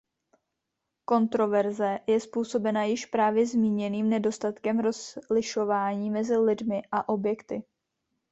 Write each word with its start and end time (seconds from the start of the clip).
Kontroverze 1.05 1.99
je 2.07 2.19
způsobena 2.19 2.83
již 2.83 3.05
právě 3.05 3.45
zmíněným 3.45 4.09
nedostatkem 4.09 4.79
rozlišování 4.79 6.09
mezi 6.11 6.37
lidmi 6.37 6.81
a 6.91 7.09
objekty. 7.09 7.63